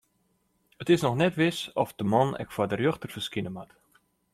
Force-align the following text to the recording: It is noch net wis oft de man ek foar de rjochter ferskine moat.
It 0.81 0.89
is 0.93 1.01
noch 1.05 1.15
net 1.19 1.35
wis 1.41 1.59
oft 1.81 1.95
de 1.99 2.05
man 2.13 2.29
ek 2.43 2.49
foar 2.53 2.69
de 2.69 2.77
rjochter 2.79 3.11
ferskine 3.13 3.51
moat. 3.55 3.71